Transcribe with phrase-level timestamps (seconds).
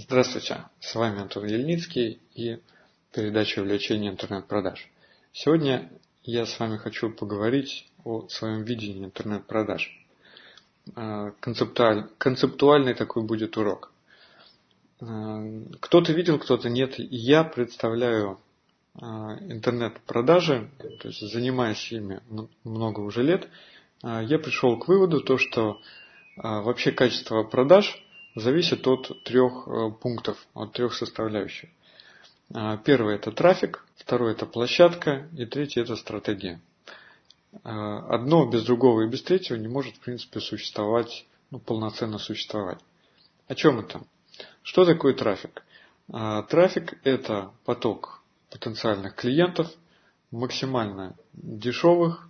[0.00, 2.60] Здравствуйте, с вами Антон Ельницкий и
[3.12, 4.88] передача «Увлечение интернет-продаж».
[5.32, 5.90] Сегодня
[6.22, 9.90] я с вами хочу поговорить о своем видении интернет-продаж.
[10.94, 13.90] А, концептуаль, концептуальный такой будет урок.
[15.00, 15.42] А,
[15.80, 16.94] кто-то видел, кто-то нет.
[16.96, 18.38] Я представляю
[18.94, 20.70] а, интернет-продажи,
[21.00, 22.20] то есть занимаясь ими
[22.62, 23.48] много уже лет,
[24.04, 25.80] я пришел к выводу, то, что
[26.36, 28.00] вообще качество продаж
[28.34, 29.68] зависит от трех
[30.00, 31.70] пунктов, от трех составляющих.
[32.84, 36.60] Первый это трафик, второй это площадка и третий это стратегия.
[37.64, 42.78] А, одно без другого и без третьего не может, в принципе, существовать, ну, полноценно существовать.
[43.46, 44.02] О чем это?
[44.62, 45.64] Что такое трафик?
[46.12, 49.70] А, трафик– это поток потенциальных клиентов,
[50.30, 52.28] максимально дешевых,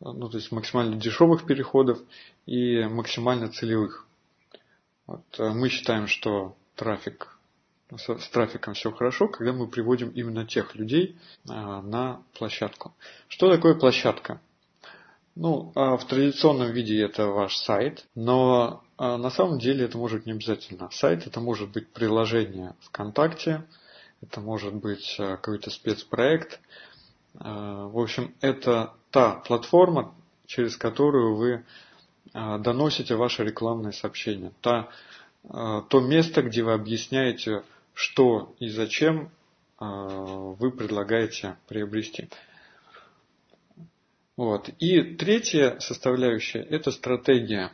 [0.00, 1.98] ну, то есть максимально дешевых переходов
[2.46, 4.06] и максимально целевых.
[5.08, 7.34] Вот, а, мы считаем, что трафик
[7.90, 12.94] с трафиком все хорошо, когда мы приводим именно тех людей на площадку.
[13.28, 14.42] Что такое площадка?
[15.34, 20.26] Ну, а в традиционном виде это ваш сайт, но а, на самом деле это может
[20.26, 23.64] не обязательно сайт, это может быть приложение ВКонтакте,
[24.20, 26.60] это может быть а, какой-то спецпроект.
[27.34, 30.12] В общем, это та платформа,
[30.46, 31.64] через которую вы
[32.32, 34.52] доносите ваши рекламные сообщения.
[34.60, 34.88] Та,
[35.42, 37.62] то место, где вы объясняете,
[37.94, 39.30] что и зачем
[39.78, 42.28] вы предлагаете приобрести.
[44.38, 44.68] Вот.
[44.78, 47.72] И третья составляющая– это стратегия.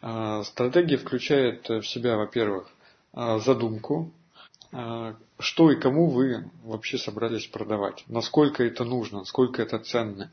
[0.00, 2.68] А, стратегия включает в себя, во-первых,
[3.12, 4.12] а, задумку,
[4.70, 10.30] а, что и кому вы вообще собрались продавать, насколько это нужно, насколько это ценно.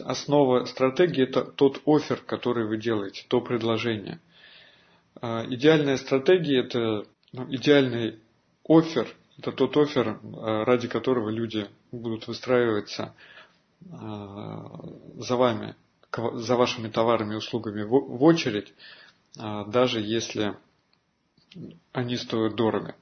[0.00, 4.20] Основа стратегии– это тот офер, который вы делаете, то предложение.
[5.20, 8.20] Идеальная стратегия– это ну, идеальный
[8.68, 13.14] офер, это тот офер, ради которого люди будут выстраиваться
[13.86, 14.64] Э,
[15.16, 15.74] за вами,
[16.34, 18.72] за вашими товарами и услугами в очередь,
[19.36, 20.56] даже если
[21.92, 22.94] они стоят дорого.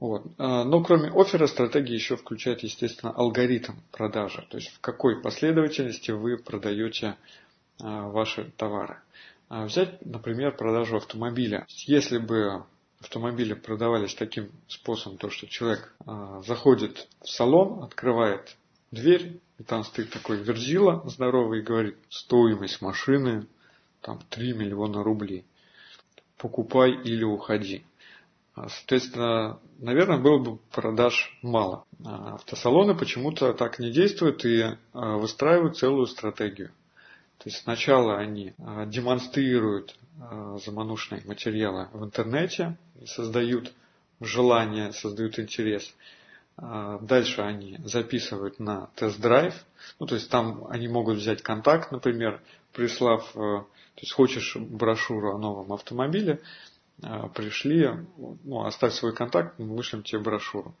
[0.00, 0.26] Вот.
[0.38, 6.10] Э, но кроме оффера стратегия еще включает, естественно, алгоритм продажи, то есть в какой последовательности
[6.10, 7.16] вы продаете
[7.78, 9.00] ваши товары.
[9.50, 11.66] Взять, например, продажу автомобиля.
[11.68, 12.64] Если бы
[13.00, 15.94] автомобили продавались таким способом, то что человек
[16.46, 18.56] заходит в салон, открывает
[18.90, 23.46] дверь, и там стоит такой верзила здоровый и говорит, стоимость машины
[24.00, 25.44] там 3 миллиона рублей.
[26.36, 27.84] Покупай или уходи.
[28.56, 31.84] А, соответственно, наверное, было бы продаж мало.
[32.04, 34.62] А автосалоны почему-то так не действуют и
[34.92, 36.70] а, выстраивают целую стратегию.
[37.38, 38.54] То есть сначала они
[38.86, 39.94] демонстрируют
[40.64, 43.74] заманушные материалы в интернете, создают
[44.22, 45.94] желание, создают интерес.
[46.56, 49.54] Дальше они записывают на тест-драйв.
[50.00, 52.40] Ну, то есть там они могут взять контакт, например,
[52.76, 56.40] прислав, э, то есть хочешь брошюру о новом автомобиле,
[57.00, 60.74] пришли, ну, оставь свой контакт, мы вышлем тебе брошюру.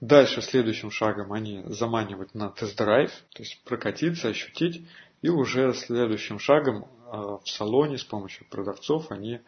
[0.00, 4.86] Дальше следующим шагом они заманивают на тест-драйв, то есть прокатиться, ощутить,
[5.22, 9.40] и уже следующим шагом э, в салоне с помощью продавцов они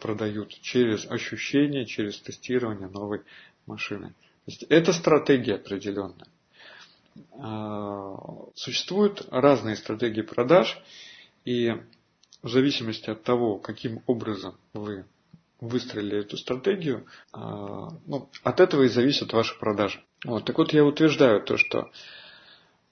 [0.00, 3.20] продают через ощущение, через тестирование новой
[3.66, 4.14] машины
[4.48, 6.28] есть это стратегия определенная.
[7.32, 8.16] А,
[8.54, 10.82] существуют разные стратегии продаж,
[11.44, 11.74] и
[12.42, 15.04] в зависимости от того, каким образом вы
[15.60, 20.02] выстроили эту стратегию, а, ну, от этого и зависят ваши продажи.
[20.24, 21.90] Вот, так вот, я утверждаю то, что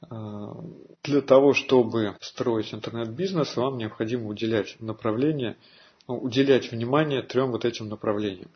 [0.03, 0.57] а,
[1.03, 5.57] для того, чтобы строить интернет-бизнес, вам необходимо уделять направление,
[6.09, 8.51] ну, уделять внимание трем вот этим направлениям.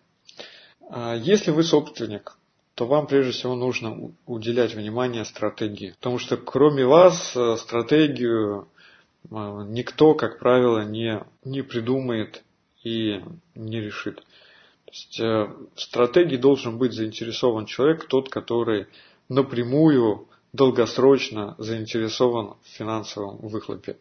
[1.22, 2.37] Если вы собственник
[2.81, 5.93] то вам прежде всего нужно уделять внимание стратегии.
[5.99, 8.69] Потому что кроме вас э, стратегию
[9.28, 12.43] никто, как правило, не, не придумает
[12.82, 13.22] и
[13.54, 14.16] не решит.
[14.16, 18.87] То есть э, в стратегии должен быть заинтересован человек, тот, который
[19.28, 23.96] напрямую, долгосрочно заинтересован в финансовом выхлопе.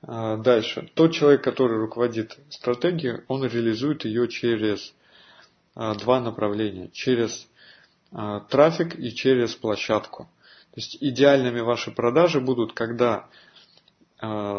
[0.00, 0.90] Дальше.
[0.94, 4.94] Тот человек, который руководит стратегией, он реализует ее через
[5.76, 6.88] два направления.
[6.92, 7.46] Через
[8.48, 10.24] трафик и через площадку.
[10.72, 13.28] То есть идеальными ваши продажи будут, когда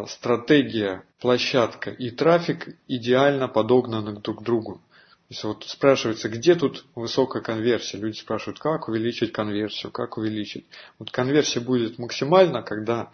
[0.08, 4.74] стратегия, площадка и трафик идеально подогнаны друг к другу.
[4.76, 7.98] То есть вот спрашивается, где тут высокая конверсия?
[7.98, 10.66] Люди спрашивают, как увеличить конверсию, как увеличить.
[11.00, 13.12] Вот конверсия будет максимальна, когда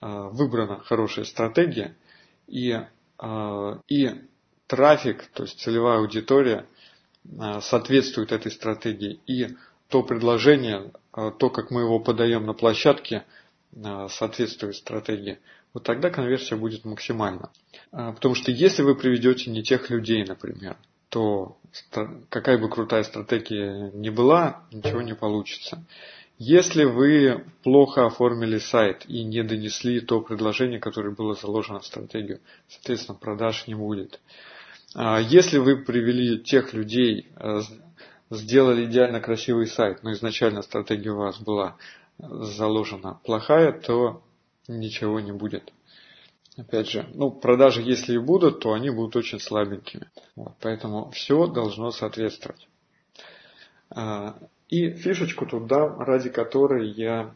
[0.00, 1.96] э, выбрана хорошая стратегия
[2.46, 2.78] и,
[3.18, 4.10] э, и
[4.66, 6.66] трафик, то есть целевая аудитория
[7.60, 9.56] соответствует этой стратегии и
[9.88, 13.24] то предложение, то, как мы его подаем на площадке,
[14.08, 15.38] соответствует стратегии,
[15.72, 17.50] вот тогда конверсия будет максимальна.
[17.90, 20.76] Потому что если вы приведете не тех людей, например,
[21.08, 21.58] то
[22.28, 25.84] какая бы крутая стратегия ни была, ничего не получится.
[26.38, 32.40] Если вы плохо оформили сайт и не донесли то предложение, которое было заложено в стратегию,
[32.66, 34.20] соответственно, продаж не будет.
[34.94, 37.60] А если вы привели тех людей, э,
[38.30, 41.76] сделали идеально красивый сайт, но изначально стратегия у вас была
[42.22, 44.22] заложена плохая, то
[44.68, 45.72] ничего не будет.
[46.56, 50.08] Опять же, ну, продажи, если и будут, то они будут очень слабенькими.
[50.36, 52.68] Вот, поэтому все должно соответствовать.
[53.90, 54.36] А,
[54.68, 57.34] и фишечку туда, ради которой я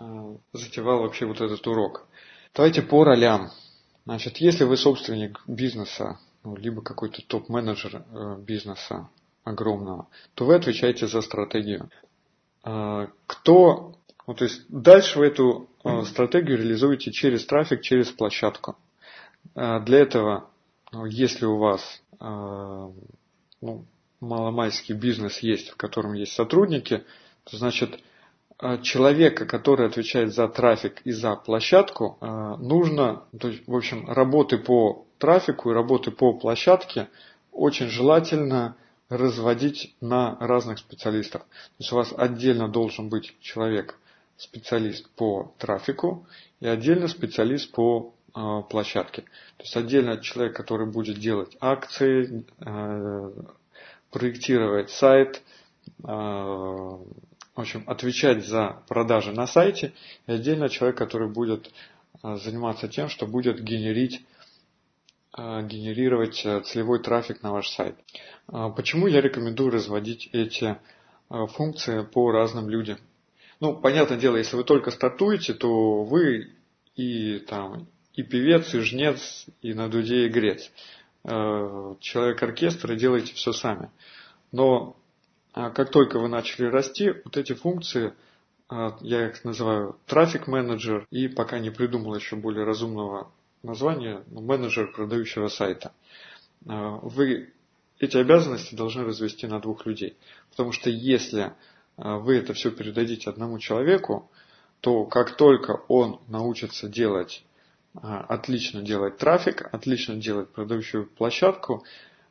[0.00, 2.06] э, затевал вообще вот этот урок.
[2.54, 3.50] Давайте по ролям.
[4.04, 9.08] Значит, если вы собственник бизнеса, ну, либо какой-то топ-менеджер э, бизнеса
[9.44, 11.88] огромного, то вы отвечаете за стратегию.
[12.64, 13.96] Э, кто,
[14.26, 18.76] ну, то есть дальше вы эту э, стратегию реализуете через трафик, через площадку.
[19.54, 20.50] Э, для этого,
[20.92, 22.90] ну, если у вас э,
[23.60, 23.84] ну,
[24.20, 27.04] маломальский бизнес есть, в котором есть сотрудники,
[27.44, 27.98] то значит
[28.60, 34.08] э, человека, который отвечает за трафик и за площадку, э, нужно, то есть, в общем,
[34.08, 37.08] работы по трафику и работы по площадке
[37.50, 38.76] очень желательно
[39.08, 41.42] разводить на разных специалистов.
[41.42, 43.98] То есть у вас отдельно должен быть человек,
[44.36, 46.26] специалист по трафику
[46.60, 49.22] и отдельно специалист по э, площадке.
[49.56, 52.44] То есть отдельно человек, который будет делать акции,
[54.12, 55.42] проектировать сайт,
[56.04, 57.06] э, в
[57.60, 59.94] общем, отвечать за продажи на сайте,
[60.26, 61.72] и отдельно человек, который будет
[62.22, 64.24] э, заниматься тем, что будет генерить,
[65.36, 66.36] э, генерировать
[66.66, 67.96] целевой трафик на ваш сайт.
[68.46, 70.76] Почему я рекомендую разводить эти
[71.28, 72.98] функции по разным людям?
[73.62, 76.50] Ну, понятное дело, если вы только стартуете, то вы
[76.96, 80.68] и там и певец, и жнец, и на дуде, и грец.
[81.22, 83.92] Э, человек-оркестр и делаете все сами.
[84.50, 84.96] Но
[85.52, 88.14] а, как только вы начали расти, вот эти функции,
[88.68, 93.30] а, я их называю трафик менеджер, и пока не придумал еще более разумного
[93.62, 95.92] названия, менеджер продающего сайта.
[96.66, 97.52] А, вы
[98.00, 100.16] эти обязанности должны развести на двух людей.
[100.50, 101.52] Потому что если
[101.96, 104.30] вы это все передадите одному человеку,
[104.80, 107.44] то как только он научится делать
[107.94, 111.84] а, отлично делать трафик, отлично делать продающую площадку,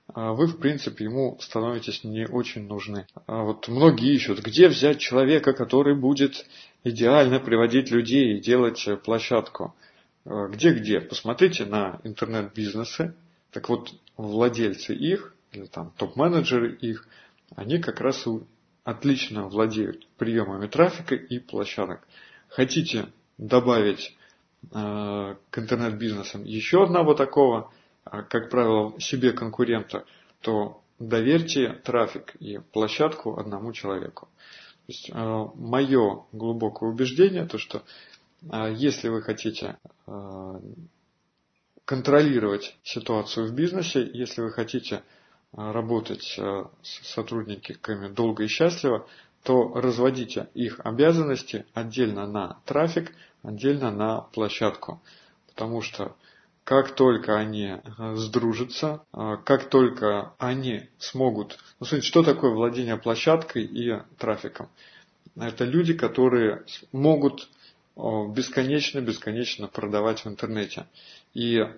[0.07, 3.05] а, вы, в принципе, ему становитесь не очень нужны.
[3.27, 6.45] А вот многие ищут, где взять человека, который будет
[6.83, 9.75] идеально приводить людей и делать площадку.
[10.25, 10.99] Где-где?
[10.99, 13.15] Посмотрите на интернет-бизнесы.
[13.51, 17.07] Так вот, владельцы их, или там топ-менеджеры их,
[17.55, 18.25] они как раз
[18.83, 22.07] отлично владеют приемами трафика и площадок.
[22.49, 23.07] Хотите
[23.37, 24.15] добавить
[24.69, 27.73] Э, к интернет-бизнесам еще одного такого,
[28.05, 30.05] а, как правило, себе конкурента,
[30.41, 34.27] то доверьте трафик и площадку одному человеку.
[34.85, 37.81] То есть, э, мое глубокое убеждение, то что
[38.43, 39.77] э, если вы хотите
[41.85, 45.03] контролировать ситуацию в бизнесе, если вы хотите
[45.53, 46.69] работать с
[47.03, 49.07] сотрудниками долго и счастливо,
[49.43, 55.01] то разводите их обязанности отдельно на трафик, отдельно на площадку.
[55.47, 56.15] Потому что
[56.63, 61.57] как только они э, сдружатся, э, как только они смогут...
[61.79, 64.69] Ну, смотрите, что такое владение площадкой и трафиком?
[65.35, 67.49] Это люди, которые могут
[67.95, 70.87] бесконечно-бесконечно продавать в интернете.
[71.33, 71.73] И э,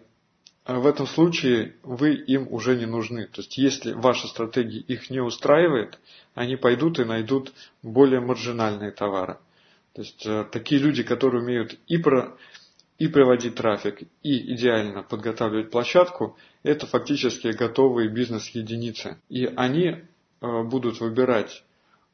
[0.65, 3.25] в этом случае вы им уже не нужны.
[3.27, 5.99] То есть, если ваша стратегия их не устраивает,
[6.35, 7.51] они пойдут и найдут
[7.81, 9.37] более маржинальные товары.
[9.93, 12.35] То есть э, такие люди, которые умеют и, про,
[12.97, 19.17] и проводить трафик, и идеально подготавливать площадку, это фактически готовые бизнес-единицы.
[19.29, 19.85] И они
[20.41, 21.63] э, будут выбирать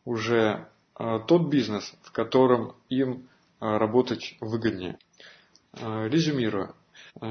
[0.05, 0.67] уже
[0.99, 3.27] э, тот бизнес, в котором им
[3.59, 4.97] работать выгоднее.
[5.73, 6.73] Резюмируя.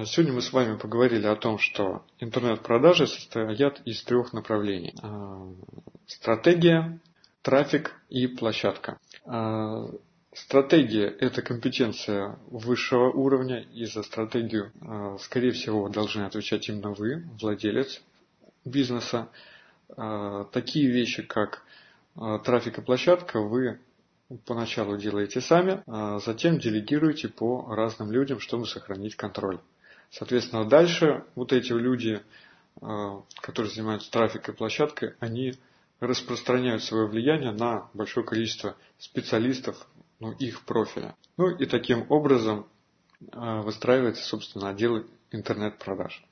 [0.04, 4.94] Сегодня мы с вами поговорили о том, что интернет-продажи состоят из трех направлений.
[6.06, 7.00] Стратегия,
[7.42, 8.98] трафик и площадка.
[10.34, 14.72] Стратегия– это компетенция высшего уровня, и за стратегию,
[15.20, 18.02] скорее всего, должны отвечать именно вы, владелец
[18.64, 19.28] бизнеса.
[20.52, 21.64] Такие вещи, как
[22.44, 23.80] трафик и площадка, вы
[24.44, 29.60] поначалу делаете сами, а затем делегируете по разным людям, чтобы сохранить контроль.
[30.10, 32.22] Соответственно, дальше вот эти люди
[33.40, 35.54] которые занимаются трафикой площадкой, они
[36.00, 39.86] распространяют свое влияние на большое количество специалистов,
[40.20, 41.16] ну, их профиля.
[41.36, 42.66] Ну и таким образом
[43.20, 46.24] выстраивается, собственно, отдел интернет-продаж.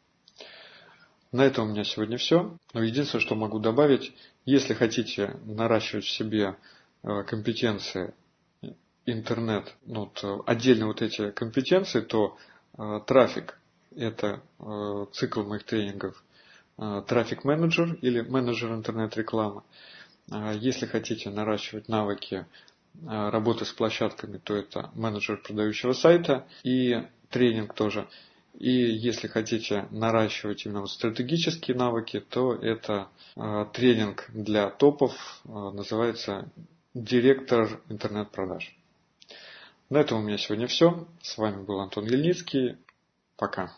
[1.32, 2.56] На этом у меня сегодня все.
[2.72, 6.56] Но единственное, что могу добавить, если хотите наращивать в себе
[7.26, 8.12] компетенции
[9.06, 12.36] интернет, ну, вот, э, отдельно вот эти компетенции, то
[12.76, 13.58] э, трафик–
[13.96, 16.22] это э, цикл моих тренингов,
[16.78, 19.62] э, трафик-менеджер или менеджер интернет-рекламы.
[20.32, 22.46] Э, если хотите наращивать навыки
[22.94, 28.08] э, работы с площадками, то это менеджер продающего сайта и тренинг тоже.
[28.58, 35.12] И если хотите наращивать именно вот стратегические навыки, то это э, тренинг для топов,
[35.44, 36.50] э, называется
[36.96, 38.74] директор интернет-продаж.
[39.90, 41.06] На этом у меня сегодня все.
[41.20, 42.78] С вами был Антон Ельницкий.
[43.36, 43.76] Пока.